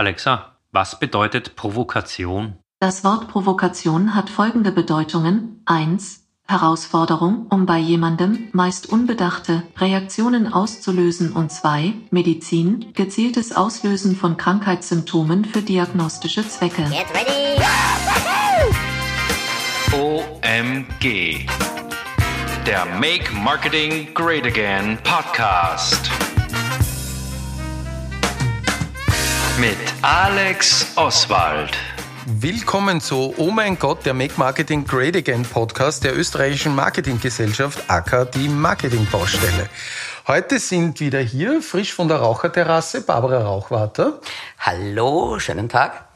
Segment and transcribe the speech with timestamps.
[0.00, 2.54] Alexa, was bedeutet Provokation?
[2.78, 5.60] Das Wort Provokation hat folgende Bedeutungen.
[5.66, 6.22] 1.
[6.48, 11.92] Herausforderung, um bei jemandem, meist unbedachte, Reaktionen auszulösen und 2.
[12.10, 16.84] Medizin, gezieltes Auslösen von Krankheitssymptomen für diagnostische Zwecke.
[16.84, 17.60] Get ready.
[19.92, 21.46] OMG.
[22.66, 26.10] Der Make Marketing Great Again Podcast.
[29.60, 31.76] Mit Alex Oswald.
[32.24, 38.32] Willkommen zu Oh mein Gott, der Make Marketing Great Again Podcast der österreichischen Marketinggesellschaft AK,
[38.32, 39.68] die Marketingbaustelle.
[40.26, 44.22] Heute sind wieder hier, frisch von der Raucherterrasse, Barbara Rauchwater.
[44.58, 46.06] Hallo, schönen Tag.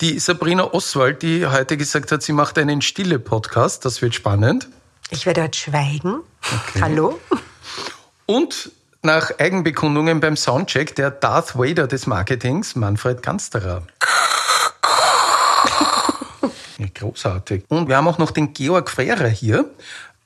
[0.00, 4.68] Die Sabrina Oswald, die heute gesagt hat, sie macht einen stille Podcast, das wird spannend.
[5.10, 6.20] Ich werde heute schweigen.
[6.80, 7.18] Hallo.
[8.26, 8.70] Und
[9.04, 13.82] nach Eigenbekundungen beim Soundcheck der Darth Vader des Marketings, Manfred Gansterer.
[16.76, 17.64] Ja, großartig.
[17.68, 19.70] Und wir haben auch noch den Georg Frehrer hier.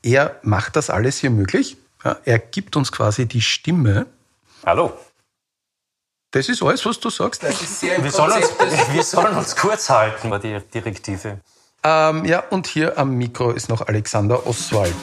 [0.02, 1.76] Er macht das alles hier möglich.
[2.02, 4.06] Ja, Er gibt uns quasi die Stimme.
[4.64, 4.92] Hallo.
[6.30, 7.42] Das ist alles, was du sagst.
[7.42, 8.50] Wir sollen uns,
[8.92, 11.40] wir sollen uns kurz halten, war die Direktive.
[11.82, 14.94] Ähm, ja, und hier am Mikro ist noch Alexander Oswald.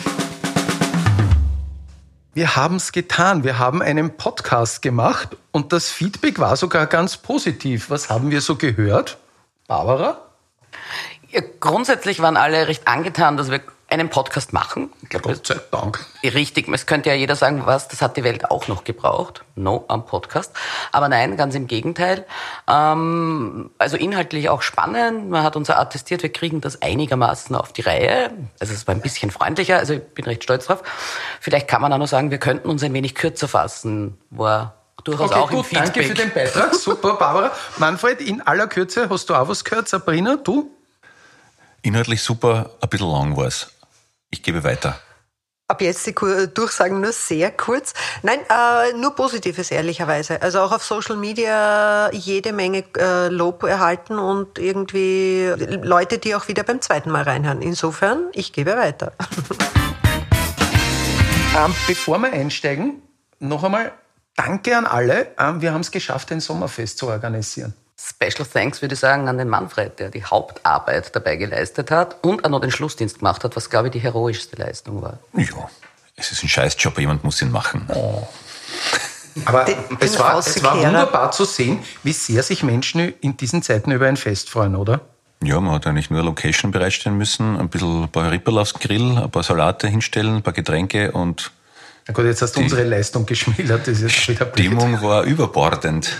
[2.36, 3.46] Wir haben es getan.
[3.46, 7.90] Wir haben einen Podcast gemacht und das Feedback war sogar ganz positiv.
[7.90, 9.18] Was haben wir so gehört?
[9.68, 10.20] Barbara?
[11.30, 14.90] Ja, grundsätzlich waren alle recht angetan, dass wir einen Podcast machen.
[15.04, 16.04] Ich glaube, Gott sei Dank.
[16.24, 16.68] richtig.
[16.70, 19.44] Es könnte ja jeder sagen, was, das hat die Welt auch noch gebraucht.
[19.56, 20.52] No am Podcast.
[20.92, 22.26] Aber nein, ganz im Gegenteil.
[22.68, 25.30] Ähm, also inhaltlich auch spannend.
[25.30, 28.32] Man hat uns ja attestiert, wir kriegen das einigermaßen auf die Reihe.
[28.60, 29.78] Also es war ein bisschen freundlicher.
[29.78, 30.82] Also ich bin recht stolz drauf.
[31.40, 34.18] Vielleicht kann man auch noch sagen, wir könnten uns ein wenig kürzer fassen.
[34.32, 35.94] War durchaus Okay, auch im gut, Feedback.
[35.94, 36.74] danke für den Beitrag.
[36.74, 37.52] Super, Barbara.
[37.78, 39.88] Manfred, in aller Kürze, hast du auch was gehört?
[39.88, 40.72] Sabrina, du?
[41.84, 43.70] Inhaltlich super, ein bisschen lang war's.
[44.30, 45.00] Ich gebe weiter.
[45.68, 47.96] Ab jetzt die Durchsagen nur sehr kurz.
[48.22, 50.40] Nein, äh, nur Positives, ehrlicherweise.
[50.42, 56.48] Also auch auf Social Media jede Menge äh, Lob erhalten und irgendwie Leute, die auch
[56.48, 57.64] wieder beim zweiten Mal reinhören.
[57.64, 59.14] Insofern, ich gebe weiter.
[61.56, 63.02] Ähm, bevor wir einsteigen,
[63.40, 63.94] noch einmal
[64.36, 65.28] danke an alle.
[65.40, 67.74] Ähm, wir haben es geschafft, ein Sommerfest zu organisieren.
[68.00, 72.44] Special Thanks, würde ich sagen, an den Manfred, der die Hauptarbeit dabei geleistet hat und
[72.44, 75.18] auch noch den Schlussdienst gemacht hat, was, glaube ich, die heroischste Leistung war.
[75.34, 75.70] Ja,
[76.18, 77.88] es ist ein Scheißjob, jemand muss ihn machen.
[79.46, 83.36] Aber Den- es, den war, es war wunderbar zu sehen, wie sehr sich Menschen in
[83.38, 85.02] diesen Zeiten über ein Fest freuen, oder?
[85.44, 88.74] Ja, man hat eigentlich nur eine Location bereitstellen müssen, ein bisschen ein paar Ripperl aufs
[88.74, 91.52] Grill, ein paar Salate hinstellen, ein paar Getränke und
[92.08, 93.82] Na gut, jetzt hast du unsere Leistung geschmälert.
[93.88, 94.66] Das ist jetzt wieder blöd.
[94.68, 96.16] Stimmung war überbordend.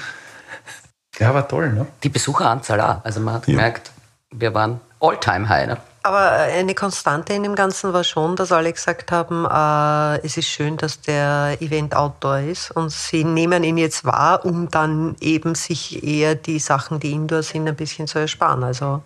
[1.20, 1.88] Ja, war toll, ne?
[2.04, 3.04] Die Besucheranzahl auch.
[3.04, 3.92] Also man hat gemerkt,
[4.32, 5.68] wir waren All-Time-High.
[5.68, 5.78] Ne?
[6.04, 10.48] Aber eine Konstante in dem Ganzen war schon, dass alle gesagt haben, äh, es ist
[10.48, 15.56] schön, dass der Event Outdoor ist und sie nehmen ihn jetzt wahr, um dann eben
[15.56, 18.64] sich eher die Sachen, die Indoor sind, ein bisschen zu ersparen.
[18.64, 19.02] Also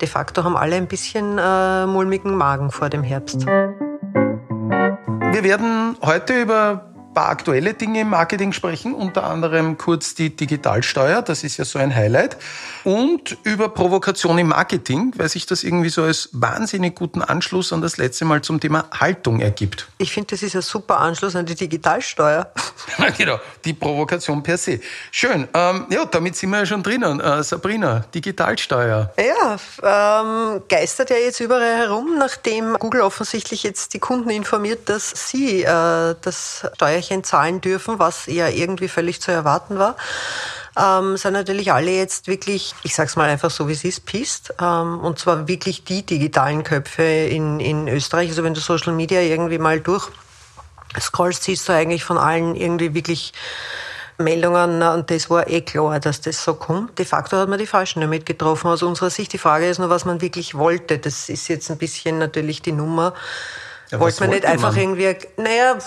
[0.00, 3.44] de facto haben alle ein bisschen äh, mulmigen Magen vor dem Herbst.
[5.30, 6.87] Wir werden heute über
[7.18, 11.80] paar aktuelle Dinge im Marketing sprechen, unter anderem kurz die Digitalsteuer, das ist ja so
[11.80, 12.36] ein Highlight,
[12.84, 17.82] und über Provokation im Marketing, weil sich das irgendwie so als wahnsinnig guten Anschluss an
[17.82, 19.88] das letzte Mal zum Thema Haltung ergibt.
[19.98, 22.52] Ich finde, das ist ein super Anschluss an die Digitalsteuer.
[23.18, 24.78] genau, die Provokation per se.
[25.10, 27.18] Schön, ähm, ja, damit sind wir ja schon drinnen.
[27.18, 29.12] Äh, Sabrina, Digitalsteuer.
[29.18, 35.10] Ja, ähm, geistert ja jetzt überall herum, nachdem Google offensichtlich jetzt die Kunden informiert, dass
[35.30, 36.64] sie äh, das
[37.08, 39.96] Steuerchen zahlen dürfen, was ja irgendwie völlig zu erwarten war.
[40.78, 44.54] Ähm, sind natürlich alle jetzt wirklich, ich sag's mal einfach so, wie es ist, pisst.
[44.60, 48.28] Ähm, und zwar wirklich die digitalen Köpfe in, in Österreich.
[48.28, 50.08] Also wenn du Social Media irgendwie mal durch
[50.98, 53.32] scrollst, siehst du eigentlich von allen irgendwie wirklich
[54.18, 56.98] Meldungen und das war eh klar, dass das so kommt.
[56.98, 58.68] De facto hat man die Falschen damit getroffen.
[58.68, 60.98] Aus unserer Sicht, die Frage ist nur, was man wirklich wollte.
[60.98, 63.14] Das ist jetzt ein bisschen natürlich die Nummer.
[63.90, 64.80] Ja, wollte man nicht einfach man?
[64.80, 65.78] irgendwie, naja,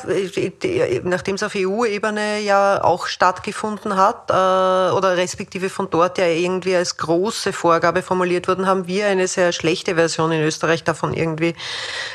[1.03, 6.75] nachdem es auf EU-Ebene ja auch stattgefunden hat, äh, oder respektive von dort ja irgendwie
[6.75, 11.53] als große Vorgabe formuliert worden, haben wir eine sehr schlechte Version in Österreich davon irgendwie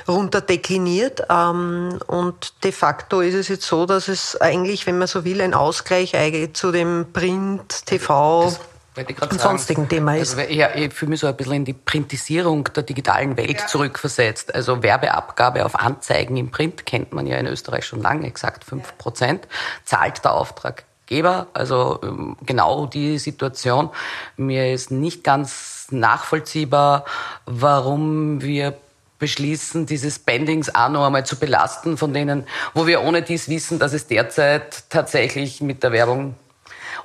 [0.08, 1.22] runterdekliniert.
[1.30, 5.40] Ähm, und de facto ist es jetzt so, dass es eigentlich, wenn man so will,
[5.40, 8.56] ein Ausgleich eigentlich zu dem Print, TV,
[8.96, 9.38] Wollte sagen.
[9.38, 10.30] sonstigen Thema ist.
[10.30, 13.36] Also, weil ich- ja, ich fühle mich so ein bisschen in die Printisierung der digitalen
[13.36, 14.54] Welt zurückversetzt.
[14.54, 18.96] Also Werbeabgabe auf Anzeigen im Print kennt man ja in Österreich schon lange, exakt 5
[18.98, 19.46] Prozent,
[19.84, 23.90] zahlt der Auftraggeber Auftraggeber, also ähm, genau die Situation.
[24.36, 27.04] Mir ist nicht ganz nachvollziehbar,
[27.44, 28.74] warum wir
[29.20, 32.44] beschließen, diese Spendings auch noch einmal zu belasten, von denen,
[32.74, 36.34] wo wir ohne dies wissen, dass es derzeit tatsächlich mit der Werbung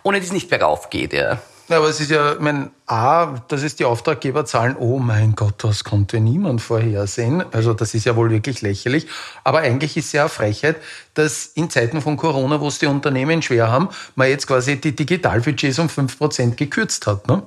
[0.03, 1.13] ohne dies nicht bergauf geht.
[1.13, 1.37] Ja.
[1.71, 5.35] Ja, aber es ist ja, ich meine, A, dass es die Auftraggeber zahlen, oh mein
[5.35, 7.45] Gott, das konnte niemand vorhersehen.
[7.53, 9.07] Also das ist ja wohl wirklich lächerlich.
[9.45, 10.75] Aber eigentlich ist ja eine Frechheit,
[11.13, 14.93] dass in Zeiten von Corona, wo es die Unternehmen schwer haben, man jetzt quasi die
[14.93, 17.29] Digitalbudgets um 5% gekürzt hat.
[17.29, 17.41] Ne?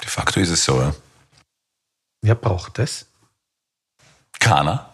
[0.00, 0.94] De facto ist es so, ja.
[2.22, 3.06] Wer braucht das?
[4.38, 4.90] Keiner.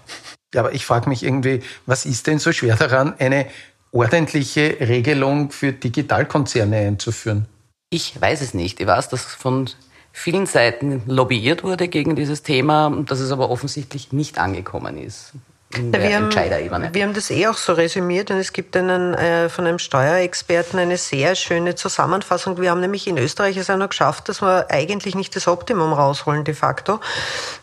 [0.54, 3.50] Ja, aber ich frage mich irgendwie, was ist denn so schwer daran, eine
[3.92, 7.48] ordentliche Regelung für Digitalkonzerne einzuführen?
[7.94, 8.80] Ich weiß es nicht.
[8.80, 9.70] Ich weiß, dass von
[10.12, 15.32] vielen Seiten lobbyiert wurde gegen dieses Thema, dass es aber offensichtlich nicht angekommen ist
[15.76, 19.48] der wir, haben, wir haben das eh auch so resümiert und es gibt einen, äh,
[19.48, 22.60] von einem Steuerexperten eine sehr schöne Zusammenfassung.
[22.60, 25.92] Wir haben nämlich in Österreich es auch noch geschafft, dass wir eigentlich nicht das Optimum
[25.92, 27.00] rausholen de facto.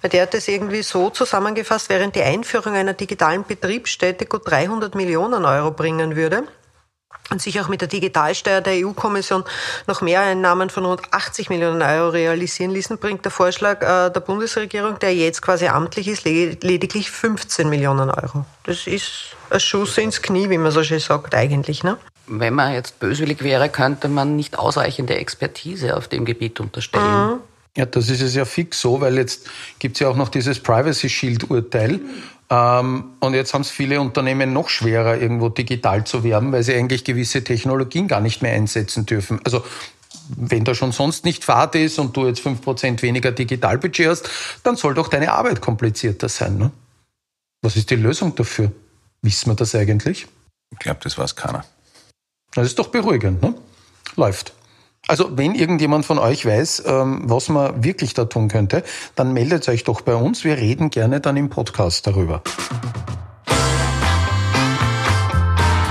[0.02, 4.94] Weil der hat das irgendwie so zusammengefasst, während die Einführung einer digitalen Betriebsstätte gut 300
[4.96, 6.44] Millionen Euro bringen würde
[7.32, 9.44] und sich auch mit der Digitalsteuer der EU-Kommission
[9.88, 15.00] noch Mehreinnahmen von rund 80 Millionen Euro realisieren ließen, bringt der Vorschlag äh, der Bundesregierung,
[15.00, 18.46] der jetzt quasi amtlich ist, le lediglich 15 Millionen Euro.
[18.64, 21.84] Das ist ein Schuss ins Knie, wie man so schön sagt, eigentlich.
[21.84, 21.98] Ne?
[22.28, 27.40] Wenn man jetzt böswillig wäre, könnte man nicht ausreichende Expertise auf dem Gebiet unterstellen.
[27.78, 29.50] Ja, das ist es ja fix so, weil jetzt
[29.80, 31.92] gibt es ja auch noch dieses Privacy Shield-Urteil.
[31.92, 32.02] Ähm,
[32.52, 37.06] und jetzt haben es viele Unternehmen noch schwerer, irgendwo digital zu werben, weil sie eigentlich
[37.06, 39.40] gewisse Technologien gar nicht mehr einsetzen dürfen.
[39.46, 39.64] Also
[40.36, 44.30] wenn da schon sonst nicht Fahrt ist und du jetzt 5% weniger Digitalbudget hast,
[44.64, 46.58] dann soll doch deine Arbeit komplizierter sein.
[46.58, 46.72] Ne?
[47.62, 48.72] Was ist die Lösung dafür?
[49.22, 50.28] Wissen wir das eigentlich?
[50.72, 51.64] Ich glaube, das weiß keiner.
[52.54, 53.56] Das ist doch beruhigend, ne?
[54.18, 54.54] Läuft.
[55.08, 58.84] Also wenn irgendjemand von euch weiß, ähm, was man wirklich da tun könnte,
[59.16, 60.44] dann meldet euch doch bei uns.
[60.44, 62.44] Wir reden gerne dann im Podcast darüber.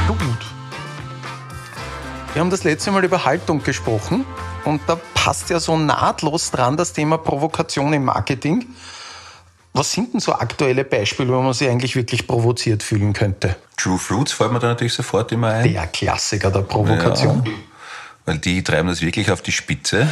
[0.07, 0.19] Gut.
[2.33, 4.25] Wir haben das letzte Mal über Haltung gesprochen
[4.65, 8.67] und da passt ja so nahtlos dran das Thema Provokation im Marketing.
[9.73, 13.57] Was sind denn so aktuelle Beispiele, wo man sich eigentlich wirklich provoziert fühlen könnte?
[13.77, 15.73] True Fruits fällt mir da natürlich sofort immer ein.
[15.73, 17.43] Der Klassiker der Provokation.
[17.45, 17.53] Ja,
[18.31, 20.07] weil die treiben das wirklich auf die Spitze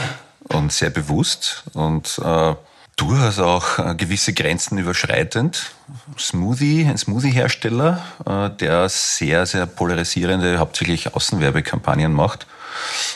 [0.49, 2.55] und sehr bewusst und äh,
[2.97, 5.70] durchaus auch äh, gewisse Grenzen überschreitend.
[6.19, 12.49] Smoothie, ein Smoothie-Hersteller, äh, der sehr, sehr polarisierende, hauptsächlich Außenwerbekampagnen macht.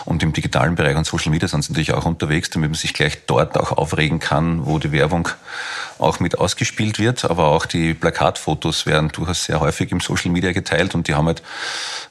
[0.04, 2.94] Und im digitalen Bereich und Social Media sind sie natürlich auch unterwegs, damit man sich
[2.94, 5.28] gleich dort auch aufregen kann, wo die Werbung
[5.98, 7.24] auch mit ausgespielt wird.
[7.24, 11.26] Aber auch die Plakatfotos werden durchaus sehr häufig im Social Media geteilt und die haben
[11.26, 11.42] halt,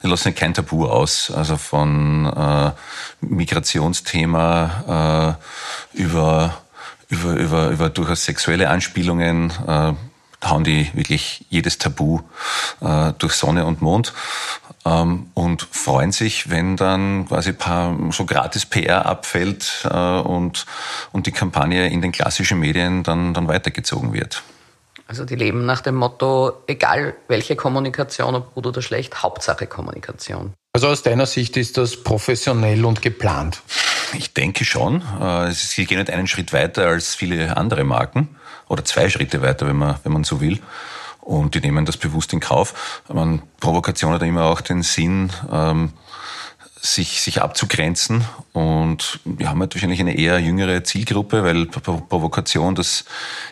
[0.02, 1.30] die lassen kein Tabu aus.
[1.30, 2.72] Also von äh,
[3.20, 5.38] Migrationsthema
[5.94, 6.58] äh, über,
[7.08, 9.92] über, über, über durchaus sexuelle Anspielungen, äh,
[10.44, 12.20] hauen die wirklich jedes Tabu
[12.80, 14.12] äh, durch Sonne und Mond
[14.84, 20.66] ähm, und freuen sich, wenn dann quasi paar, so gratis PR abfällt äh, und,
[21.12, 24.42] und die Kampagne in den klassischen Medien dann, dann weitergezogen wird.
[25.06, 30.54] Also die leben nach dem Motto, egal welche Kommunikation, ob gut oder schlecht, Hauptsache Kommunikation.
[30.72, 33.60] Also aus deiner Sicht ist das professionell und geplant?
[34.14, 35.02] Ich denke schon.
[35.20, 38.36] Äh, Sie gehen nicht einen Schritt weiter als viele andere Marken
[38.68, 40.60] oder zwei Schritte weiter, wenn man, wenn man so will.
[41.22, 43.02] Und die nehmen das bewusst in Kauf.
[43.08, 45.92] Man, Provokation hat immer auch den Sinn, ähm,
[46.80, 48.24] sich, sich abzugrenzen.
[48.52, 53.04] Und wir haben halt wahrscheinlich eine eher jüngere Zielgruppe, weil Provokation, das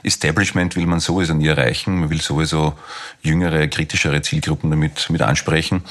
[0.02, 2.00] Establishment will man sowieso nie erreichen.
[2.00, 2.74] Man will sowieso
[3.22, 5.84] jüngere, kritischere Zielgruppen damit mit ansprechen.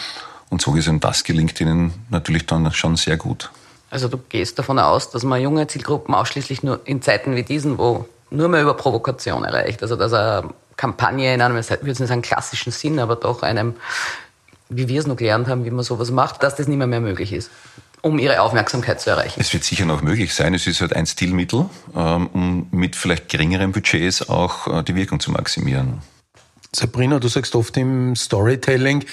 [0.50, 3.50] Und so gesehen, das gelingt ihnen natürlich dann schon sehr gut.
[3.89, 7.77] Also du gehst davon aus, dass man junge Zielgruppen ausschließlich nur in Zeiten wie diesen,
[7.77, 9.81] wo nur mehr über Provokation erreicht.
[9.81, 13.75] Also dass eine Kampagne in einem, ich würde nicht sagen klassischen Sinn, aber doch einem,
[14.69, 17.01] wie wir es noch gelernt haben, wie man sowas macht, dass das nicht mehr, mehr
[17.01, 17.51] möglich ist
[18.01, 19.41] um ihre Aufmerksamkeit zu erreichen.
[19.41, 20.53] Es wird sicher noch möglich sein.
[20.53, 25.19] Es ist halt ein Stilmittel, ähm, um mit vielleicht geringeren Budgets auch äh, die Wirkung
[25.19, 26.01] zu maximieren.
[26.74, 29.03] Sabrina, du sagst oft im Storytelling,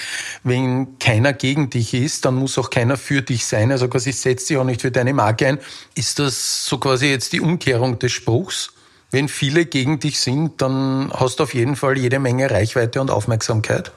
[0.45, 3.73] wenn keiner gegen dich ist, dann muss auch keiner für dich sein.
[3.73, 5.59] Also quasi setzt dich auch nicht für deine Marke ein.
[5.97, 8.73] Ist das so quasi jetzt die Umkehrung des Spruchs?
[9.11, 13.11] Wenn viele gegen dich sind, dann hast du auf jeden Fall jede Menge Reichweite und
[13.11, 13.93] Aufmerksamkeit?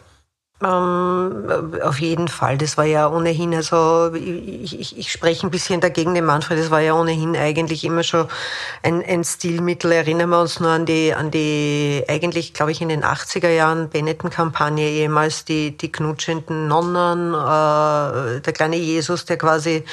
[0.61, 2.57] Ähm, auf jeden Fall.
[2.57, 6.69] Das war ja ohnehin, also ich, ich, ich spreche ein bisschen dagegen den Manfred, das
[6.69, 8.27] war ja ohnehin eigentlich immer schon
[8.83, 9.93] ein, ein Stilmittel.
[9.93, 13.87] Erinnern wir uns nur an die, an die eigentlich, glaube ich, in den 80er Jahren
[13.87, 19.85] Benetton-Kampagne, ehemals die, die knutschenden Nonnen, äh, der kleine Jesus, der quasi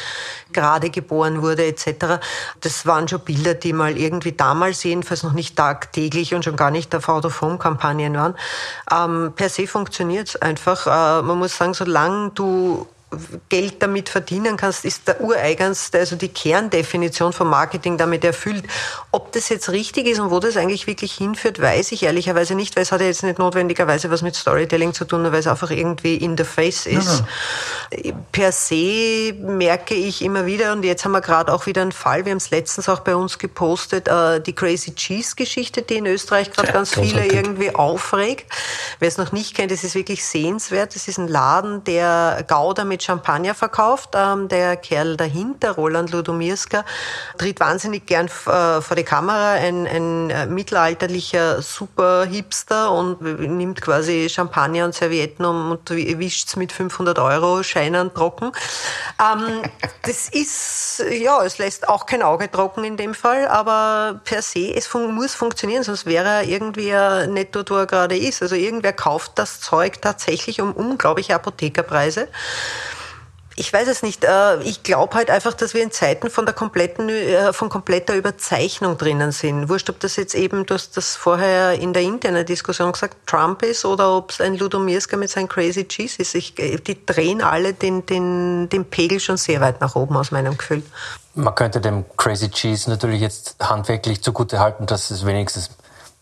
[0.53, 2.19] gerade geboren wurde, etc.
[2.61, 6.73] Das waren schon Bilder, die mal irgendwie damals jedenfalls noch nicht tagtäglich und schon gar
[6.73, 8.35] nicht der Out-of-Home-Kampagnen waren.
[8.91, 10.87] Ähm, per se funktioniert es einfach.
[10.87, 12.87] Äh, man muss sagen, solange du
[13.49, 18.65] Geld damit verdienen kannst, ist der ureigenste, also die Kerndefinition von Marketing damit erfüllt.
[19.13, 22.75] Ob das jetzt richtig ist und wo das eigentlich wirklich hinführt, weiß ich ehrlicherweise nicht,
[22.75, 25.71] weil es hat ja jetzt nicht notwendigerweise was mit Storytelling zu tun, weil es einfach
[25.71, 27.23] irgendwie in the face ist.
[27.93, 31.93] Ja, Per se merke ich immer wieder, und jetzt haben wir gerade auch wieder einen
[31.93, 35.99] Fall, wir haben es letztens auch bei uns gepostet, äh, die Crazy Cheese Geschichte, die
[35.99, 38.53] in Österreich gerade ja, ganz viele irgendwie aufregt.
[38.99, 40.97] Wer es noch nicht kennt, es ist wirklich sehenswert.
[40.97, 44.11] Es ist ein Laden, der Gouda mit Champagner verkauft.
[44.15, 46.85] Ähm, der Kerl dahinter, Roland Ludomirska,
[47.39, 49.53] tritt wahnsinnig gern äh, vor die Kamera.
[49.53, 56.73] Ein, ein äh, mittelalterlicher Super-Hipster und nimmt quasi Champagner und Servietten und wischt es mit
[56.73, 58.53] 500 Euro Scheinen trocken.
[59.21, 59.63] Ähm,
[60.03, 64.75] das ist, ja, es lässt auch kein Auge trocken in dem Fall, aber per se,
[64.75, 66.93] es fun muss funktionieren, sonst wäre er irgendwie
[67.33, 68.43] nicht dort, wo er gerade ist.
[68.43, 72.29] Also irgendwer kauft das Zeug tatsächlich um unglaubliche Apothekerpreise
[73.59, 74.23] ich weiß es nicht.
[74.23, 78.15] Äh, ich glaube halt einfach, dass wir in Zeiten von der kompletten, äh, von kompletter
[78.15, 79.71] Überzeichnung drinnen sind.
[79.71, 83.63] Wurscht, ob das jetzt eben, du hast das vorher in der internen Diskussion gesagt, Trump
[83.63, 86.35] ist oder ob es ein Ludomirska mit seinem Crazy Cheese ist.
[86.35, 90.31] Ich, äh, die drehen alle den, den, den Pegel schon sehr weit nach oben aus
[90.31, 90.83] meinem Gefühl.
[91.35, 95.71] Man könnte dem Crazy Cheese natürlich jetzt handwerklich zugute halten, dass es wenigstens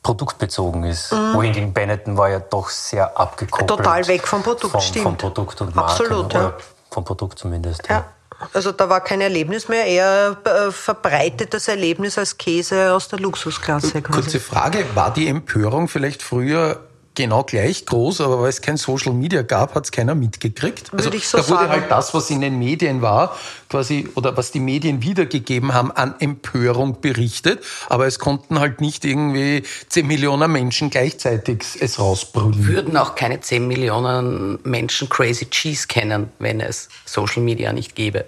[0.04, 1.12] produktbezogen ist.
[1.12, 1.34] Mhm.
[1.34, 3.70] Wohingegen Benetton war ja doch sehr abgekoppelt.
[3.70, 5.04] Total weg vom Produkt, vom, stimmt.
[5.04, 5.90] Vom Produkt und Marken.
[5.90, 6.54] Absolut, ja
[6.94, 7.88] vom Produkt zumindest.
[7.88, 7.94] Ja.
[7.96, 8.04] ja.
[8.52, 14.02] Also da war kein Erlebnis mehr, eher äh, verbreitetes Erlebnis als Käse aus der Luxusklasse.
[14.02, 14.20] Quasi.
[14.20, 16.80] Kurze Frage, war die Empörung vielleicht früher
[17.14, 20.92] genau gleich groß, aber weil es kein Social Media gab, hat es keiner mitgekriegt.
[20.92, 21.72] Also Würde ich so da wurde sagen.
[21.72, 23.36] halt das, was in den Medien war,
[23.68, 29.04] quasi, oder was die Medien wiedergegeben haben, an Empörung berichtet, aber es konnten halt nicht
[29.04, 32.66] irgendwie 10 Millionen Menschen gleichzeitig es rausbrüllen.
[32.66, 38.24] Würden auch keine 10 Millionen Menschen Crazy Cheese kennen, wenn es Social Media nicht gäbe.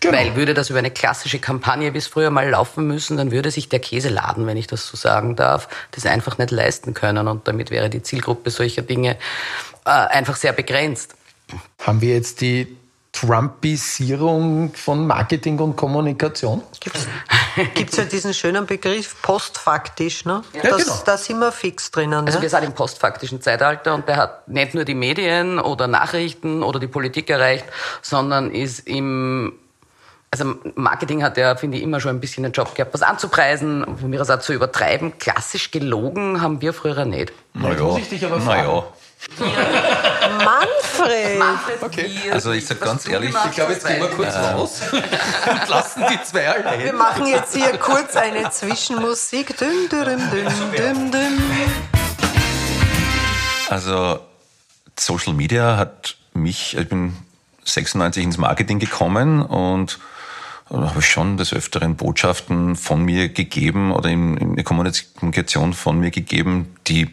[0.00, 0.16] Genau.
[0.16, 3.68] Weil würde das über eine klassische Kampagne bis früher mal laufen müssen, dann würde sich
[3.68, 7.70] der Käseladen, wenn ich das so sagen darf, das einfach nicht leisten können und damit
[7.70, 9.16] wäre die Ziel Zielgruppe solcher Dinge
[9.84, 11.14] äh, einfach sehr begrenzt.
[11.80, 12.76] Haben wir jetzt die
[13.12, 16.62] Trumpisierung von Marketing und Kommunikation?
[17.74, 20.42] Gibt es ja diesen schönen Begriff postfaktisch, ne?
[20.52, 21.02] Ja, das, genau.
[21.04, 22.26] Da sind wir fix drinnen.
[22.26, 22.42] Also ja?
[22.42, 26.78] wir sind im postfaktischen Zeitalter und der hat nicht nur die Medien oder Nachrichten oder
[26.78, 27.64] die Politik erreicht,
[28.02, 29.54] sondern ist im
[30.30, 33.84] also Marketing hat ja, finde ich, immer schon ein bisschen den Job gehabt, was anzupreisen,
[33.98, 35.18] von mir aus auch zu übertreiben.
[35.18, 37.32] Klassisch gelogen haben wir früher nicht.
[37.54, 38.84] Naja, muss ich dich aber fragen.
[39.40, 41.38] Manfred!
[41.38, 42.10] Manfred okay.
[42.30, 44.38] Also ich sag ganz ehrlich, ich glaube, jetzt gehen wir kurz äh.
[44.38, 45.02] raus und
[45.68, 46.84] lassen die zwei allein.
[46.84, 49.58] Wir machen jetzt hier kurz eine Zwischenmusik.
[49.58, 50.20] Düm, düm,
[50.76, 51.42] düm, düm.
[53.68, 54.20] Also
[54.98, 57.16] Social Media hat mich, ich bin
[57.64, 59.98] 96 ins Marketing gekommen und
[60.70, 65.98] habe ich schon des Öfteren Botschaften von mir gegeben oder in, in der Kommunikation von
[65.98, 67.08] mir gegeben, die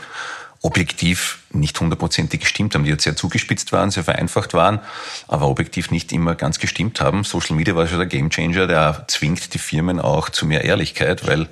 [0.61, 4.79] objektiv nicht hundertprozentig gestimmt haben, die jetzt sehr zugespitzt waren, sehr vereinfacht waren,
[5.27, 7.23] aber objektiv nicht immer ganz gestimmt haben.
[7.23, 11.47] Social Media war schon der Gamechanger, der zwingt die Firmen auch zu mehr Ehrlichkeit, weil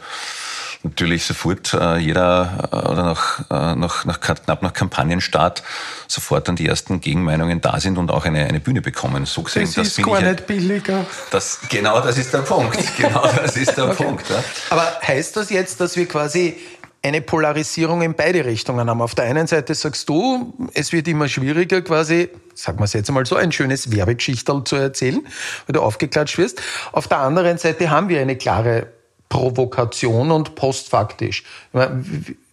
[0.84, 5.64] natürlich sofort äh, jeder äh, oder nach, äh, nach, nach, knapp nach Kampagnenstart
[6.08, 9.26] sofort dann die ersten Gegenmeinungen da sind und auch eine, eine Bühne bekommen.
[9.26, 11.06] So gesehen, das, das ist gar nicht halt, billiger.
[11.32, 12.78] Das, genau das ist der Punkt.
[12.98, 14.04] Genau das ist der okay.
[14.04, 14.30] Punkt.
[14.30, 14.44] Ja.
[14.70, 16.56] Aber heißt das jetzt, dass wir quasi
[17.02, 19.02] eine Polarisierung in beide Richtungen haben.
[19.02, 23.10] Auf der einen Seite sagst du, es wird immer schwieriger, quasi, sagen wir es jetzt
[23.10, 25.22] einmal so, ein schönes Werbegeschichtel zu erzählen,
[25.68, 26.62] weil du aufgeklatscht wirst.
[26.94, 28.88] Auf der anderen Seite haben wir eine klare
[29.34, 31.44] Provokation und postfaktisch.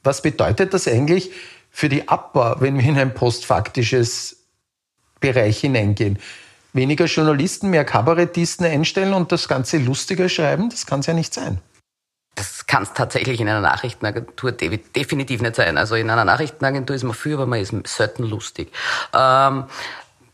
[0.03, 1.31] Was bedeutet das eigentlich
[1.71, 4.39] für die Abbau, wenn wir in ein postfaktisches
[5.21, 6.19] Bereich hineingehen?
[6.73, 10.71] Weniger Journalisten, mehr Kabarettisten einstellen und das Ganze lustiger schreiben?
[10.71, 11.59] Das kann es ja nicht sein.
[12.35, 15.77] Das kann es tatsächlich in einer Nachrichtenagentur definitiv nicht sein.
[15.77, 18.73] Also in einer Nachrichtenagentur ist man für, aber man ist selten lustig.
[19.13, 19.65] Ähm,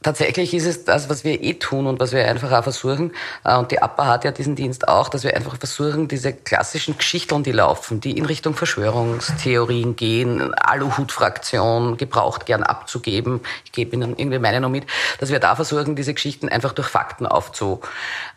[0.06, 3.10] tatsächlich ist es das, was wir eh tun und was wir einfach auch versuchen,
[3.44, 6.96] äh, und die APA hat ja diesen Dienst auch, dass wir einfach versuchen, diese klassischen
[6.96, 14.16] Geschichten, die laufen, die in Richtung Verschwörungstheorien gehen, Aluhut-Fraktion, gebraucht gern abzugeben, ich gebe Ihnen
[14.16, 14.86] irgendwie meine noch mit,
[15.18, 17.80] dass wir da versuchen, diese Geschichten einfach durch Fakten aufzu,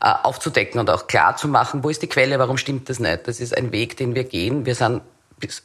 [0.02, 3.28] äh, aufzudecken und auch klar zu machen, wo ist die Quelle, warum stimmt das nicht.
[3.28, 4.66] Das ist ein Weg, den wir gehen.
[4.66, 5.02] Wir sind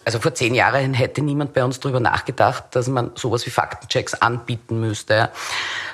[0.05, 4.15] also vor zehn Jahren hätte niemand bei uns darüber nachgedacht, dass man sowas wie Faktenchecks
[4.15, 5.31] anbieten müsste.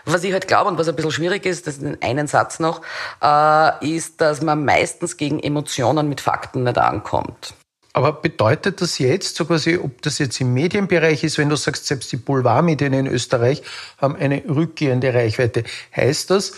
[0.04, 2.60] Was ich halt glaube und was ein bisschen schwierig ist, das ist in einen Satz
[2.60, 2.82] noch,
[3.22, 7.54] äh, ist, dass man meistens gegen Emotionen mit Fakten nicht ankommt.
[7.92, 11.86] Aber bedeutet das jetzt, so quasi, ob das jetzt im Medienbereich ist, wenn du sagst,
[11.86, 13.62] selbst die Boulevardmedien in Österreich
[13.98, 16.52] haben eine rückgehende Reichweite, heißt das,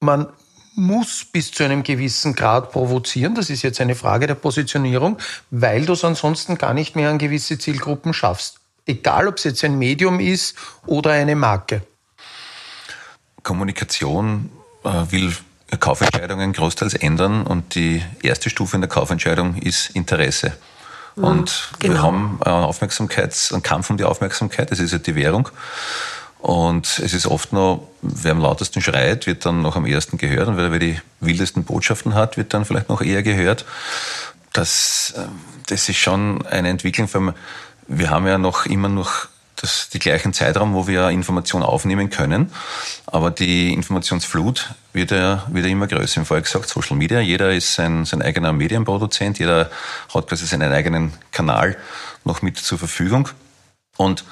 [0.00, 0.28] man
[0.76, 3.34] muss bis zu einem gewissen Grad provozieren.
[3.34, 5.18] Das ist jetzt eine Frage der Positionierung,
[5.50, 8.58] weil du es ansonsten gar nicht mehr an gewisse Zielgruppen schaffst.
[8.86, 11.82] Egal, ob es jetzt ein Medium ist oder eine Marke.
[13.42, 14.50] Kommunikation
[14.84, 15.32] äh, will
[15.80, 20.56] Kaufentscheidungen großteils ändern und die erste Stufe in der Kaufentscheidung ist Interesse.
[21.16, 21.94] Mhm, und genau.
[21.94, 25.48] wir haben einen Aufmerksamkeits-, einen Kampf um die Aufmerksamkeit, das ist ja die Währung.
[26.44, 30.46] Und es ist oft noch, wer am lautesten schreit, wird dann noch am ersten gehört.
[30.46, 33.64] Und wer die wildesten Botschaften hat, wird dann vielleicht noch eher gehört.
[34.52, 35.22] Das, äh,
[35.68, 37.32] das ist schon eine Entwicklung.
[37.88, 42.52] Wir haben ja noch immer noch das, die gleichen Zeitraum, wo wir Informationen aufnehmen können.
[43.06, 46.16] Aber die Informationsflut wird ja, wird ja immer größer.
[46.16, 47.20] Habe vorher gesagt, Social Media.
[47.20, 49.38] Jeder ist sein, sein eigener Medienproduzent.
[49.38, 49.70] Jeder
[50.14, 51.78] hat quasi seinen eigenen Kanal
[52.22, 53.30] noch mit zur Verfügung.
[53.96, 54.24] Und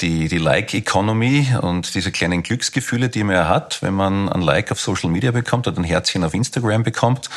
[0.00, 4.70] die, die Like-Economy und diese kleinen Glücksgefühle, die man ja hat, wenn man ein Like
[4.70, 7.28] auf Social Media bekommt oder ein Herzchen auf Instagram bekommt,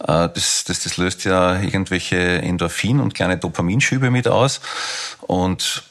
[0.00, 4.60] äh, das, das, das löst ja irgendwelche Endorphin- und kleine Dopaminschübe mit aus.
[5.22, 5.84] Und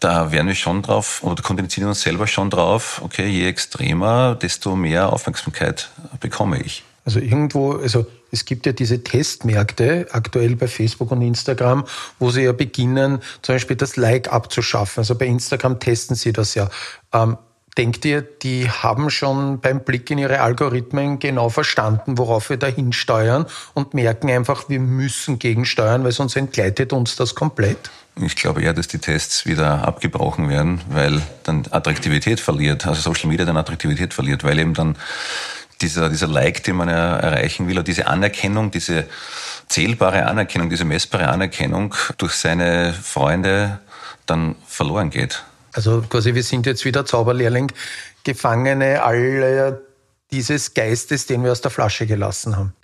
[0.00, 4.74] da werden wir schon drauf, oder kondizieren uns selber schon drauf, okay, je extremer, desto
[4.74, 5.90] mehr Aufmerksamkeit
[6.20, 6.82] bekomme ich.
[7.04, 11.84] Also irgendwo, also es gibt ja diese Testmärkte aktuell bei Facebook und Instagram,
[12.18, 15.00] wo sie ja beginnen, zum Beispiel das Like abzuschaffen.
[15.00, 16.68] Also bei Instagram testen sie das ja.
[17.12, 17.36] Ähm,
[17.76, 22.66] denkt ihr, die haben schon beim Blick in ihre Algorithmen genau verstanden, worauf wir da
[22.66, 27.90] hinsteuern und merken einfach, wir müssen gegensteuern, weil sonst entgleitet uns das komplett?
[28.20, 33.30] Ich glaube eher, dass die Tests wieder abgebrochen werden, weil dann Attraktivität verliert, also Social
[33.30, 34.96] Media dann Attraktivität verliert, weil eben dann
[35.80, 39.06] dieser, dieser Like, den man ja erreichen will, oder diese Anerkennung, diese
[39.68, 43.80] zählbare Anerkennung, diese messbare Anerkennung durch seine Freunde
[44.26, 45.42] dann verloren geht.
[45.72, 47.72] Also quasi, wir sind jetzt wieder Zauberlehrling,
[48.24, 49.80] Gefangene all
[50.30, 52.74] dieses Geistes, den wir aus der Flasche gelassen haben.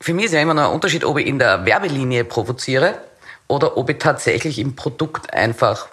[0.00, 2.98] Für mich ist ja immer noch ein Unterschied, ob ich in der Werbelinie provoziere
[3.48, 5.88] oder ob ich tatsächlich im Produkt einfach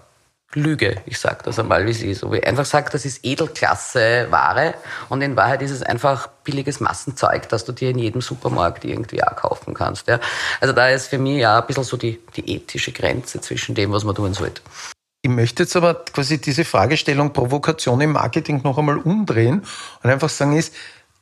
[0.54, 1.02] Lüge.
[1.06, 2.24] Ich sage das einmal, wie es ist.
[2.24, 4.76] Ob ich einfach sage, das ist Edelklasse Ware
[5.10, 9.24] und in Wahrheit ist es einfach billiges Massenzeug, das du dir in jedem Supermarkt irgendwie
[9.24, 10.08] auch kaufen kannst.
[10.08, 10.20] Ja.
[10.62, 13.92] Also da ist für mich ja ein bisschen so die, die ethische Grenze zwischen dem,
[13.92, 14.62] was man tun sollte.
[15.22, 19.64] Ich möchte jetzt aber quasi diese Fragestellung Provokation im Marketing noch einmal umdrehen
[20.02, 20.74] und einfach sagen ist,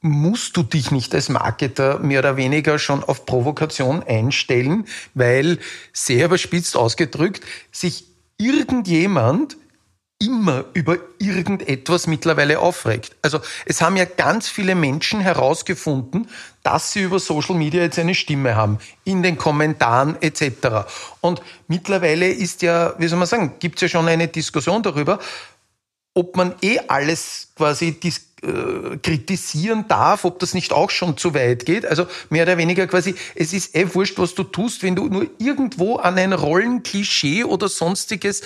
[0.02, 4.86] musst du dich nicht als Marketer mehr oder weniger schon auf Provokation einstellen,
[5.16, 5.58] weil
[5.94, 9.58] sehr überspitzt ausgedrückt sich irgendjemand
[10.20, 13.16] immer über irgendetwas mittlerweile aufregt.
[13.22, 16.30] Also es haben ja ganz viele Menschen herausgefunden,
[16.64, 20.88] dass sie über Social Media jetzt eine Stimme haben, in den Kommentaren etc.
[21.20, 25.20] Und mittlerweile ist ja, wie soll man sagen, gibt es ja schon eine Diskussion darüber,
[26.16, 28.00] ob man eh alles quasi
[28.42, 31.86] äh, kritisieren darf, ob das nicht auch schon zu weit geht.
[31.86, 35.28] Also mehr oder weniger quasi, es ist eh wurscht, was du tust, wenn du nur
[35.38, 38.42] irgendwo an ein Rollenklischee oder sonstiges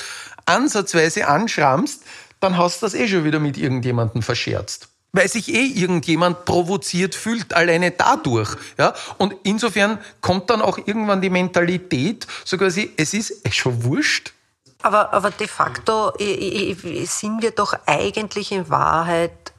[0.45, 2.01] ansatzweise anschrammst,
[2.39, 7.15] dann hast du das eh schon wieder mit irgendjemandem verscherzt weil sich eh irgendjemand provoziert
[7.15, 8.55] fühlt, alleine dadurch.
[8.77, 8.93] Ja?
[9.17, 14.33] Und insofern kommt dann auch irgendwann die Mentalität, so quasi, es ist eh schon wurscht.
[14.81, 19.53] Aber, aber de facto sind wir doch eigentlich in Wahrheit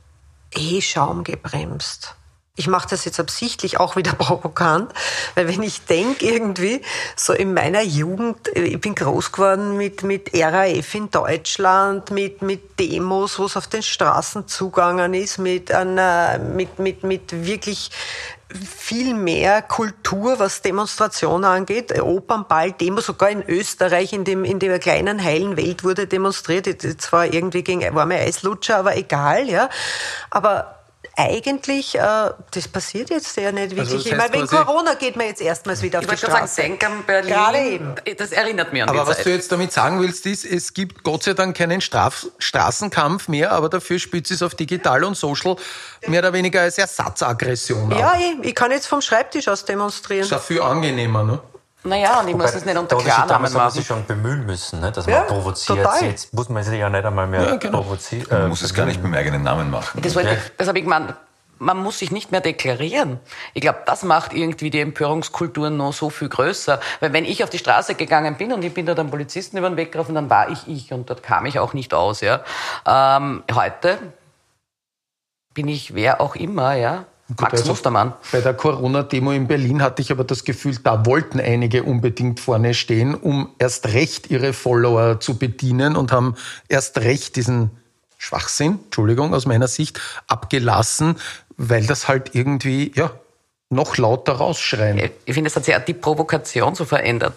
[0.55, 2.15] eh schaumgebremst.
[2.57, 4.93] Ich mache das jetzt absichtlich auch wieder provokant,
[5.35, 6.83] weil wenn ich denke irgendwie,
[7.17, 12.79] so in meiner Jugend, ich bin groß geworden mit, mit RAF in Deutschland, mit, mit
[12.79, 17.91] Demos, wo es auf den Straßen zugangen ist, mit, einer, mit, mit, mit wirklich
[18.55, 21.99] viel mehr Kultur, was Demonstrationen angeht.
[22.01, 26.67] Opernball, Demo, sogar in Österreich, in, dem, in der kleinen heilen Welt wurde demonstriert.
[27.01, 29.69] Zwar irgendwie gegen warme Eislutscher, aber egal, ja.
[30.31, 30.80] Aber
[31.29, 32.01] eigentlich, äh,
[32.51, 33.81] das passiert jetzt ja nicht wirklich.
[33.81, 36.17] Also das ich meine, heißt wegen Corona geht man jetzt erstmals wieder auf Ich die
[36.17, 36.55] Straße.
[36.55, 37.33] sagen, denk an Berlin.
[37.33, 37.95] Gerade eben.
[38.17, 39.27] Das erinnert mich an Aber die was Zeit.
[39.27, 43.53] du jetzt damit sagen willst, ist, es gibt Gott sei Dank keinen Straf Straßenkampf mehr,
[43.53, 45.57] aber dafür spitzt es auf digital und social
[46.07, 48.19] mehr oder weniger als Ersatzaggression Ja, ab.
[48.43, 50.23] ich, ich kann jetzt vom Schreibtisch aus demonstrieren.
[50.25, 51.41] Ist ja viel angenehmer, ne?
[51.83, 54.05] Naja, und ich muss es nicht unter Da Klarnamen man sich machen.
[54.07, 55.79] schon bemühen müssen, ne, dass Ja, man provoziert.
[55.79, 56.05] total.
[56.05, 57.83] Jetzt muss man sich ja nicht einmal mehr Ja, genau.
[57.83, 58.27] provozieren.
[58.31, 60.01] Man muss es gar nicht mit dem eigenen Namen machen.
[60.03, 60.35] Das, wollte Ja.
[60.35, 61.15] ich, das habe ich gemeint.
[61.63, 63.21] Man muss sich nicht mehr deklarieren.
[63.53, 66.81] Ich glaube, das macht irgendwie die Empörungskultur noch so viel größer.
[67.01, 69.69] Weil wenn ich auf die Straße gegangen bin und ich bin dort einem Polizisten über
[69.69, 72.23] den Weg gelaufen, dann war ich ich und dort kam ich auch nicht aus.
[72.23, 72.41] Ja.
[72.87, 73.99] Ähm, heute
[75.53, 77.05] bin ich wer auch immer, ja.
[77.39, 78.15] Max also- Mustermann.
[78.33, 82.75] Bei der Corona-Demo in Berlin hatte ich aber das Gefühl, da wollten einige unbedingt vorne
[82.75, 86.35] stehen, um erst recht ihre Follower zu bedienen und haben
[86.69, 87.71] erst recht diesen
[88.19, 91.17] Schwachsinn, Entschuldigung, aus meiner Sicht, abgelassen,
[91.57, 93.13] weil das halt irgendwie, ja,
[93.71, 95.11] noch lauter rausschreien.
[95.25, 97.35] Ich finde, es hat sich auch die Provokation so verändert.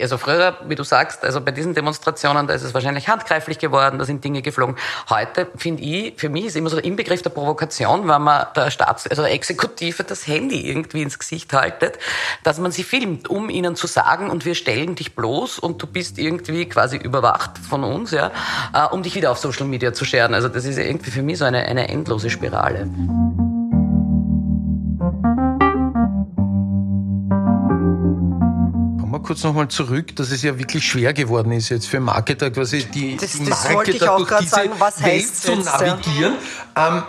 [0.00, 3.98] Also früher, wie du sagst, also bei diesen Demonstrationen, da ist es wahrscheinlich handgreiflich geworden,
[3.98, 4.76] da sind Dinge geflogen.
[5.10, 8.70] Heute, finde ich, für mich ist immer so der Inbegriff der Provokation, wenn man der
[8.70, 11.98] Staats-, also der Exekutive das Handy irgendwie ins Gesicht haltet,
[12.44, 15.86] dass man sie filmt, um ihnen zu sagen, und wir stellen dich bloß und du
[15.86, 18.30] bist irgendwie quasi überwacht von uns, ja,
[18.72, 20.32] äh, um dich wieder auf Social Media zu scheren.
[20.32, 22.88] Also das ist irgendwie für mich so eine, eine endlose Spirale.
[29.18, 32.84] Wir kurz nochmal zurück, dass es ja wirklich schwer geworden ist, jetzt für Marketer quasi
[32.84, 35.78] die, Das- die das Marketer auch durch diese sagen, was Welt zu jetzt, ja?
[35.86, 36.34] navigieren.
[36.76, 37.02] Ähm,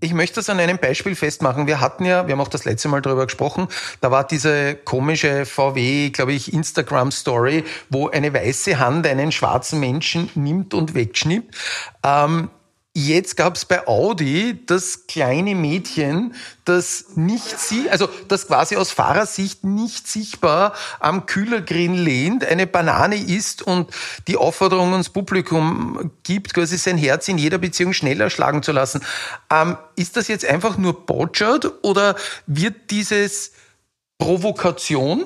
[0.00, 1.68] ich möchte das an einem Beispiel festmachen.
[1.68, 3.68] Wir hatten ja, wir haben auch das letzte Mal darüber gesprochen,
[4.00, 10.28] da war diese komische VW, glaube ich, Instagram-Story, wo eine weiße Hand einen schwarzen Menschen
[10.34, 11.54] nimmt und wegschnippt.
[12.02, 12.50] Ähm,
[12.94, 16.34] Jetzt gab es bei Audi das kleine Mädchen,
[16.66, 23.16] das nicht sie, also das quasi aus Fahrersicht nicht sichtbar am Kühlergrill lehnt, eine Banane
[23.16, 23.90] isst und
[24.28, 29.00] die Aufforderung ans Publikum gibt, quasi sein Herz in jeder Beziehung schneller schlagen zu lassen.
[29.50, 32.14] Ähm, ist das jetzt einfach nur botschert oder
[32.46, 33.52] wird dieses
[34.18, 35.24] Provokation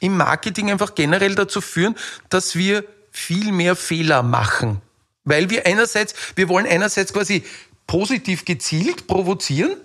[0.00, 1.94] im Marketing einfach generell dazu führen,
[2.30, 4.82] dass wir viel mehr Fehler machen?
[5.26, 7.44] Weil wir einerseits, wir wollen einerseits quasi
[7.86, 9.76] positiv gezielt provozieren,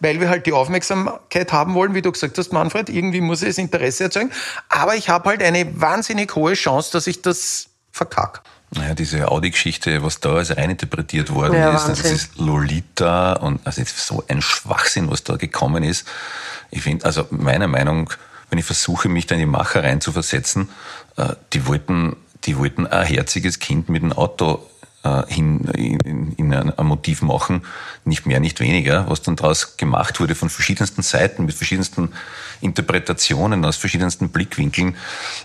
[0.00, 3.58] weil wir halt die Aufmerksamkeit haben wollen, wie du gesagt hast, Manfred, irgendwie muss es
[3.58, 4.30] Interesse erzeugen,
[4.68, 8.42] aber ich habe halt eine wahnsinnig hohe Chance, dass ich das verkack.
[8.70, 12.14] Naja, diese Audi-Geschichte, was da als reininterpretiert worden Ja, ist, das Wahnsinn.
[12.14, 16.06] ist Lolita und also so ein Schwachsinn, was da gekommen ist.
[16.70, 18.10] Ich finde, also meiner Meinung,
[18.50, 20.68] wenn ich versuche, mich da in die Macher reinzuversetzen,
[21.16, 24.66] äh, die wollten, die wollten ein herziges Kind mit dem Auto
[25.28, 27.62] hin, in, in ein, Motiv machen,
[28.04, 32.12] nicht mehr, nicht weniger, was dann daraus gemacht wurde von verschiedensten Seiten, mit verschiedensten
[32.60, 34.96] Interpretationen, aus verschiedensten Blickwinkeln,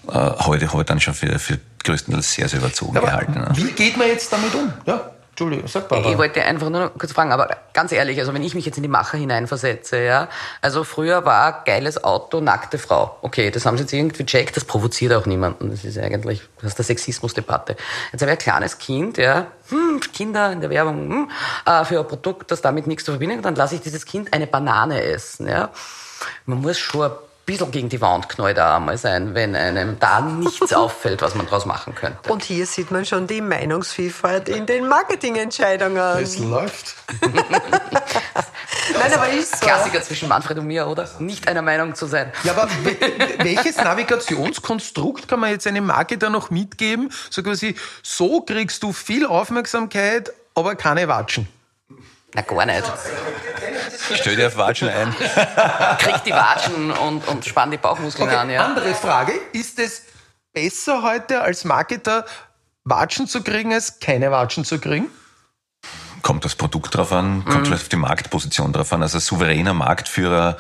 [0.08, 3.34] äh, heute, heute dann schon für, für größtenteils sehr, sehr überzogen gehalten.
[3.34, 3.52] ne?
[3.56, 4.74] wie geht man jetzt damit um?
[4.86, 6.12] Ja, Entschuldigung, sag Barbara.
[6.12, 8.84] Ich wollte einfach nur kurz fragen, aber ganz ehrlich, also wenn ich mich jetzt in
[8.84, 10.30] die Macher hineinversetze, ja,
[10.62, 13.18] also früher war geiles Auto, nackte Frau.
[13.24, 15.72] Okay, das haben sie jetzt irgendwie checkt, das provoziert auch niemanden.
[15.72, 17.76] Das ist eigentlich, das ist der Sexismusdebatte.
[18.12, 21.32] Jetzt habe ich ein kleines Kind, ja, hm, Kinder in der Werbung, hm,
[21.66, 24.32] äh, für ein Produkt, das damit nichts zu verbinden hat, dann lasse ich dieses Kind
[24.34, 25.72] eine Banane essen, ja.
[26.46, 27.10] Man muss schon
[27.46, 31.46] bisschen gegen die Wand knallt da einmal sein, wenn einem da nichts auffällt, was man
[31.46, 32.32] draus machen könnte.
[32.32, 36.24] Und hier sieht man schon die Meinungsvielfalt in den Marketingentscheidungen.
[36.24, 36.96] es läuft.
[39.00, 39.66] Nein, aber ist so.
[39.66, 41.10] Klassiker zwischen Manfred und mir, oder?
[41.20, 42.32] Nicht einer Meinung zu sein.
[42.44, 42.98] Ja, aber we-
[43.44, 47.12] welches Navigationskonstrukt kann man jetzt einem Marketer noch mitgeben?
[47.30, 51.48] So quasi, so kriegst du viel Aufmerksamkeit, aber keine Watschen.
[52.34, 52.84] Na, gar nicht.
[54.16, 55.14] Stell dir auf Watschen ein.
[56.00, 58.66] Krieg die Watschen und, und spann die Bauchmuskeln Okay, an, ja.
[58.66, 59.34] andere Frage.
[59.54, 60.04] Ist es
[60.52, 62.26] besser heute als Marketer
[62.84, 65.08] Watschen zu kriegen, als keine Watschen zu kriegen?
[66.22, 69.04] Kommt das Produkt drauf an, kommt vielleicht auf die Marktposition drauf an.
[69.04, 70.58] Also als souveräner Marktführer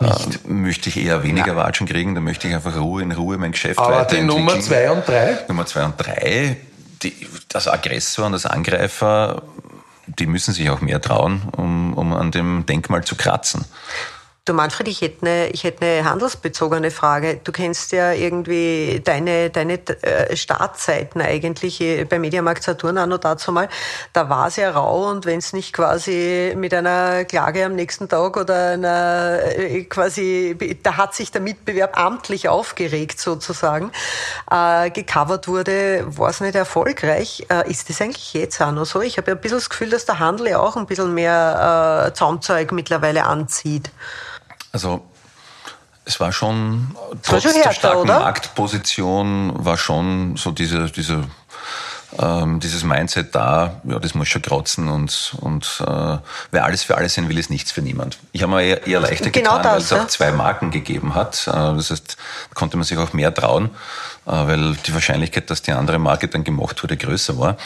[0.00, 3.52] äh, möchte ich eher weniger Watschen kriegen, da möchte ich einfach Ruhe in Ruhe mein
[3.52, 4.20] Geschäft Aber die.
[4.22, 5.38] Nummer zwei und drei?
[5.48, 6.56] Nummer zwei und drei,
[7.02, 9.42] die, das Aggressor und das Angreifer,
[10.06, 13.64] die müssen sich auch mehr trauen, um, um an dem Denkmal zu kratzen.
[14.46, 17.40] Du Manfred, ich hätte eine, ich hätte eine handelsbezogene Frage.
[17.42, 23.50] Du kennst ja irgendwie deine, deine äh, Startzeiten eigentlich bei Mediamarkt Saturn auch noch dazu
[23.50, 23.68] mal.
[24.12, 28.08] Da war es ja rau und wenn es nicht quasi mit einer Klage am nächsten
[28.08, 33.90] Tag oder einer äh, quasi, da hat sich der Mitbewerb amtlich aufgeregt sozusagen,
[34.48, 37.44] äh, gecovert wurde, war es nicht erfolgreich.
[37.50, 39.00] Äh, ist das eigentlich jetzt auch noch so?
[39.00, 42.06] Ich habe ja ein bisschen das Gefühl, dass der Handel ja auch ein bisschen mehr
[42.06, 43.90] äh, Zaumzeug mittlerweile anzieht.
[44.76, 45.00] Also
[46.04, 48.20] es war schon, trotz war schon härter, der starken oder?
[48.20, 51.24] Marktposition, war schon so diese, diese
[52.18, 56.18] ähm, dieses Mindset da, ja, das muss schon kratzen und, und äh,
[56.50, 58.18] wer alles für alles sein will, ist nichts für niemand.
[58.32, 60.02] Ich habe mir eher, eher leichter genau getan, weil es ja?
[60.02, 61.46] auch zwei Marken gegeben hat.
[61.46, 62.16] Äh, das heißt,
[62.54, 63.70] konnte man sich auch mehr trauen,
[64.26, 67.56] äh, weil die Wahrscheinlichkeit, dass die andere Marke dann gemacht wurde, größer war.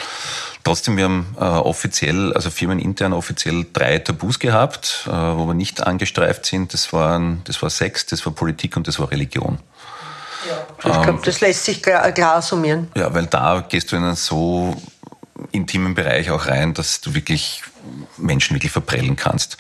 [0.64, 5.87] Trotzdem, wir haben äh, offiziell, also firmenintern offiziell drei Tabus gehabt, äh, wo wir nicht
[5.87, 6.74] angestreift sind.
[6.74, 9.59] Das waren, das war Sex, das war Politik und das war Religion.
[10.48, 10.66] Ja.
[10.79, 12.90] Ich glaube, das lässt sich klar, klar summieren.
[12.96, 14.76] Ja, weil da gehst du in einen so
[15.53, 17.62] intimen Bereich auch rein, dass du wirklich
[18.16, 19.57] Menschen wirklich verprellen kannst.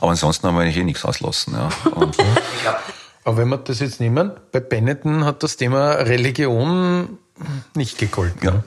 [0.00, 1.54] Aber ansonsten haben wir eigentlich eh nichts auslassen.
[1.54, 1.68] Ja.
[3.24, 7.18] Aber wenn wir das jetzt nehmen, bei Benetton hat das Thema Religion
[7.74, 8.44] nicht gegolten.
[8.44, 8.64] Ja.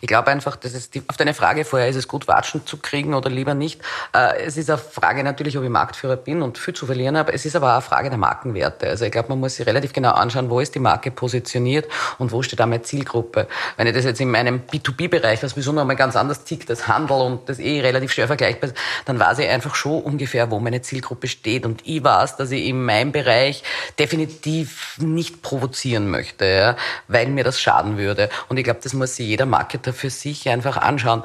[0.00, 2.78] Ich glaube einfach, dass es die, auf deine Frage vorher, ist es gut, Watschen zu
[2.78, 3.80] kriegen oder lieber nicht?
[4.14, 7.32] Äh, es ist eine Frage natürlich, ob ich Marktführer bin und viel zu verlieren habe.
[7.32, 8.88] Es ist aber auch eine Frage der Markenwerte.
[8.88, 11.86] Also ich glaube, man muss sich relativ genau anschauen, wo ist die Marke positioniert
[12.18, 13.48] und wo steht da meine Zielgruppe.
[13.76, 16.88] Wenn ich das jetzt in meinem B2B-Bereich, was sowieso noch mal ganz anders tickt, das
[16.88, 20.58] Handel und das eh relativ schwer vergleichbar ist, dann weiß ich einfach schon ungefähr, wo
[20.58, 21.66] meine Zielgruppe steht.
[21.66, 23.62] Und ich weiß, dass ich in meinem Bereich
[23.98, 26.76] definitiv nicht provozieren möchte, ja,
[27.08, 28.28] weil mir das schaden würde.
[28.48, 31.24] Und ich glaube, das muss sich jeder Marketer Marketer für sich einfach anschauen.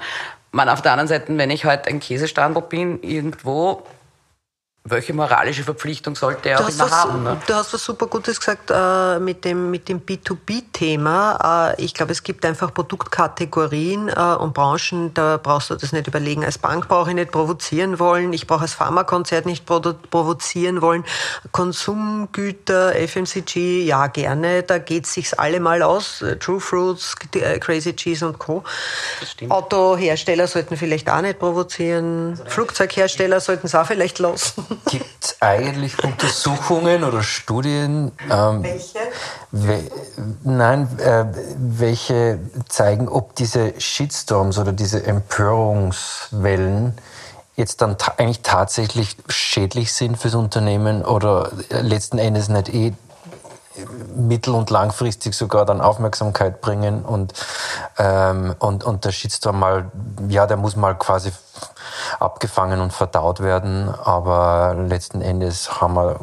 [0.51, 3.83] Man auf der anderen Seite, wenn ich heute ein Käsestandel bin, irgendwo,
[4.83, 7.23] welche moralische Verpflichtung sollte er auch immer was, haben?
[7.23, 7.39] Ne?
[7.45, 11.75] Du hast was super Gutes gesagt äh, mit dem, mit dem B2B-Thema.
[11.77, 16.07] Äh, ich glaube, es gibt einfach Produktkategorien äh, und Branchen, da brauchst du das nicht
[16.07, 16.43] überlegen.
[16.43, 21.05] Als Bank brauche ich nicht provozieren wollen, ich brauche als Pharmakonzert nicht provo provozieren wollen.
[21.51, 26.25] Konsumgüter, FMCG, ja gerne, da geht es sich alle mal aus.
[26.39, 28.63] True Fruits, äh, Crazy Cheese und Co.
[29.47, 32.31] Autohersteller sollten vielleicht auch nicht provozieren.
[32.31, 34.70] Also Flugzeughersteller sollten es auch vielleicht lassen.
[34.89, 38.11] Gibt es eigentlich Untersuchungen oder Studien?
[38.29, 38.99] Ähm, welche?
[39.51, 39.83] We
[40.43, 41.25] nein, äh,
[41.57, 46.93] welche zeigen, ob diese Shitstorms oder diese Empörungswellen
[47.55, 52.93] jetzt dann ta eigentlich tatsächlich schädlich sind fürs Unternehmen oder letzten Endes nicht eh
[54.15, 57.33] mittel- und langfristig sogar dann Aufmerksamkeit bringen und,
[57.97, 59.91] ähm, und, und der Shitstorm mal,
[60.27, 61.31] ja, der muss mal quasi
[62.19, 66.19] abgefangen und verdaut werden, aber letzten Endes haben wir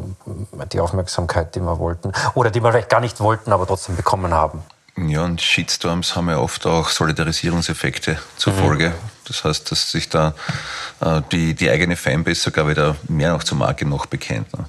[0.73, 4.35] die Aufmerksamkeit, die wir wollten oder die wir vielleicht gar nicht wollten, aber trotzdem bekommen
[4.35, 4.63] haben.
[5.07, 8.59] Ja, und Shitstorms haben ja oft auch Solidarisierungseffekte zur mhm.
[8.59, 8.95] Folge.
[9.27, 10.35] Das heißt, dass sich da
[11.01, 14.53] äh, die, die eigene Fanbase sogar wieder mehr noch zur Marke noch bekennt.
[14.59, 14.65] Ne?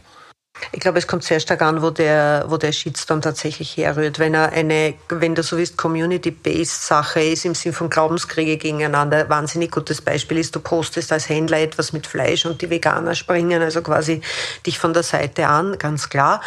[0.71, 4.19] Ich glaube, es kommt sehr stark an, wo der, wo der Shitstorm tatsächlich herrührt.
[4.19, 9.29] Wenn er eine, wenn du so willst, Community-based Sache ist, im Sinn von Glaubenskriege gegeneinander,
[9.29, 13.61] wahnsinnig gutes Beispiel ist, du postest als Händler etwas mit Fleisch und die Veganer springen
[13.61, 14.21] also quasi
[14.65, 16.41] dich von der Seite an, ganz klar.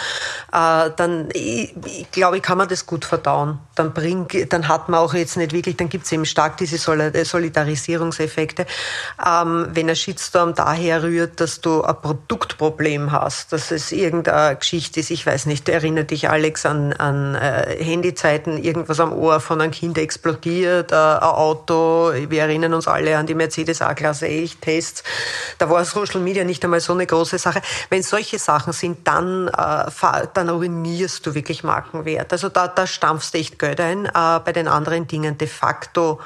[0.53, 3.59] Äh, dann, ich, ich glaube ich, kann man das gut verdauen.
[3.75, 6.79] Dann bringt, dann hat man auch jetzt nicht wirklich, dann gibt es eben stark diese
[6.79, 8.67] Solidarisierungseffekte.
[9.25, 15.01] Ähm, wenn ein Shitstorm daher rührt, dass du ein Produktproblem hast, dass es irgendeine Geschichte
[15.01, 19.61] ist, ich weiß nicht, erinnert dich Alex an, an äh, Handyzeiten, irgendwas am Ohr von
[19.61, 25.03] einem Kind explodiert, äh, ein Auto, wir erinnern uns alle an die Mercedes A-Klasse Elch-Tests,
[25.59, 27.63] da war Social Media nicht einmal so eine große Sache.
[27.89, 32.33] Wenn solche Sachen sind, dann, äh, dann ruinierst du wirklich Markenwert.
[32.33, 34.07] Also da, da stampfst du echt Geld ein.
[34.07, 36.21] Äh, bei den anderen Dingen de facto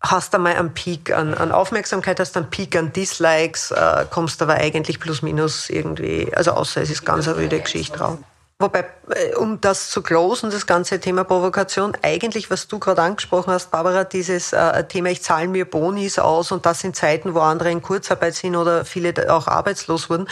[0.00, 4.54] hast einmal einen Peak an, an Aufmerksamkeit, hast einen Peak an Dislikes, äh, kommst aber
[4.54, 8.18] eigentlich plus minus irgendwie, also außer es ist ganz eine rüde Geschichte drauf.
[8.60, 13.52] Wobei, äh, um das zu closen, das ganze Thema Provokation, eigentlich, was du gerade angesprochen
[13.52, 17.38] hast, Barbara, dieses äh, Thema, ich zahle mir Bonis aus und das in Zeiten, wo
[17.38, 20.28] andere in Kurzarbeit sind oder viele auch arbeitslos wurden.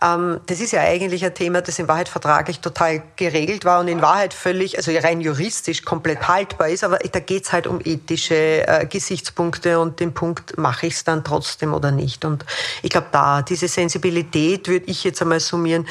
[0.00, 3.88] Ähm, das ist ja eigentlich ein Thema, das in Wahrheit vertraglich total geregelt war und
[3.88, 8.64] in Wahrheit völlig, also rein juristisch komplett haltbar ist, aber da geht's halt um ethische
[8.64, 12.24] äh, Gesichtspunkte und den Punkt, mache ich es dann trotzdem oder nicht.
[12.24, 12.44] Und
[12.84, 15.88] ich glaube, da, diese Sensibilität würde ich jetzt einmal summieren,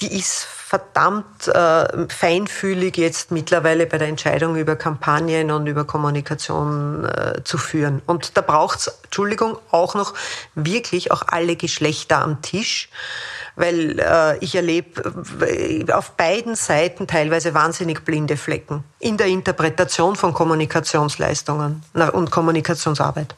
[0.00, 7.04] die ist verdammt äh, feinfühlig jetzt mittlerweile bei der Entscheidung über Kampagnen und über Kommunikation
[7.04, 8.02] äh, zu führen.
[8.06, 10.14] Und da braucht's, Entschuldigung, auch noch
[10.54, 12.88] wirklich auch alle Geschlechter am Tisch
[13.56, 15.02] weil äh, ich erlebe
[15.46, 21.82] äh, auf beiden Seiten teilweise wahnsinnig blinde Flecken in der Interpretation von Kommunikationsleistungen
[22.12, 23.34] und Kommunikationsarbeit.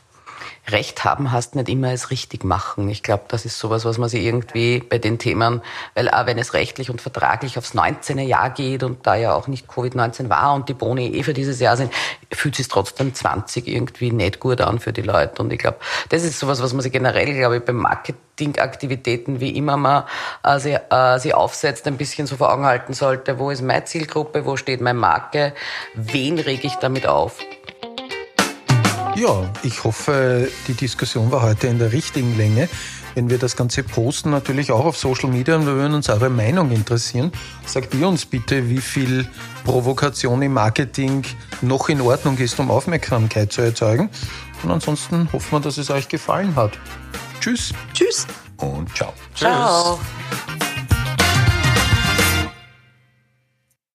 [0.69, 2.89] Recht haben heißt nicht immer es richtig machen.
[2.89, 5.61] Ich glaube, das ist sowas, was man sich irgendwie bei den Themen,
[5.95, 8.19] weil auch wenn es rechtlich und vertraglich aufs 19.
[8.21, 11.59] Jahr geht und da ja auch nicht Covid-19 war und die Boni eh für dieses
[11.59, 11.93] Jahr sind,
[12.33, 15.43] fühlt sich trotzdem 20 irgendwie nicht gut an für die Leute.
[15.43, 15.79] Und ich glaube,
[16.11, 20.05] das ist sowas, was man sich generell, glaube ich, beim Marketingaktivitäten, wie immer man
[20.45, 23.41] äh, sie, äh, sie aufsetzt, ein bisschen so vor Augen halten sollte.
[23.41, 24.47] Wo ist meine Zielgruppe?
[24.47, 25.55] Wo steht meine Marke?
[25.95, 27.39] Wen rege ich damit auf?
[29.15, 32.69] Ja, ich hoffe, die Diskussion war heute in der richtigen Länge.
[33.15, 36.31] Wenn wir das Ganze posten, natürlich auch auf Social Media und wir würden uns eure
[36.31, 37.31] Meinung interessieren.
[37.67, 39.29] Sagt ihr uns bitte, wie viel
[39.65, 41.25] Provokation im Marketing
[41.61, 44.09] noch in Ordnung ist, um Aufmerksamkeit zu erzeugen.
[44.63, 46.73] Und ansonsten hoffen wir, dass es euch gefallen hat.
[47.41, 47.75] Tschüss.
[47.93, 48.27] Tschüss.
[48.57, 49.13] Und ciao.
[49.35, 49.99] Ciao.
[50.59, 50.72] Tschüss.